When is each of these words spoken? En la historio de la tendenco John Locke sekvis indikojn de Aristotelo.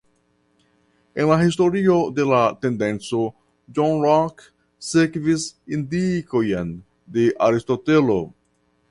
En 1.23 1.27
la 1.31 1.35
historio 1.47 1.97
de 2.19 2.23
la 2.29 2.39
tendenco 2.65 3.19
John 3.79 3.99
Locke 4.05 4.47
sekvis 4.87 5.45
indikojn 5.77 6.73
de 7.19 7.27
Aristotelo. 7.49 8.17